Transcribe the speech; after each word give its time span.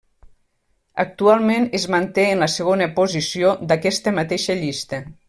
Actualment 1.03 1.67
es 1.79 1.85
manté 1.97 2.25
en 2.37 2.41
la 2.45 2.49
segona 2.53 2.87
posició 2.97 3.53
d'aquesta 3.73 4.15
mateixa 4.21 4.57
llista. 4.65 5.03